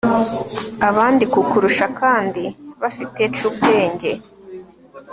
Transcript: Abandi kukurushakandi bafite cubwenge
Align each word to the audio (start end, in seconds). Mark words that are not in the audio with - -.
Abandi 0.89 1.23
kukurushakandi 1.33 2.45
bafite 2.81 3.21
cubwenge 3.37 4.11